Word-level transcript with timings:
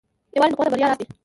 یووالی 0.35 0.51
د 0.53 0.57
قوت 0.57 0.67
او 0.67 0.73
بریا 0.73 0.87
راز 0.89 0.97
دی. 0.99 1.05